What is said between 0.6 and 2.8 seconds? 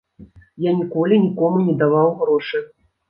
Я ніколі нікому не даваў грошы.